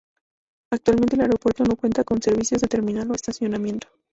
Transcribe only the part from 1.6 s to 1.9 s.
no